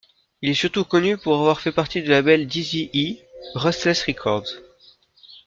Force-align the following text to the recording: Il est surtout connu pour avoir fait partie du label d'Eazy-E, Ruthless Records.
Il 0.41 0.49
est 0.49 0.53
surtout 0.55 0.83
connu 0.83 1.15
pour 1.15 1.35
avoir 1.35 1.59
fait 1.61 1.71
partie 1.71 2.01
du 2.01 2.09
label 2.09 2.47
d'Eazy-E, 2.47 3.23
Ruthless 3.53 4.03
Records. 4.05 4.51